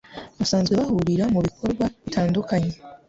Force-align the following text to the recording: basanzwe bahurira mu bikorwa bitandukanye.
basanzwe 0.39 0.73
bahurira 0.81 1.23
mu 1.33 1.39
bikorwa 1.45 1.83
bitandukanye. 2.03 2.73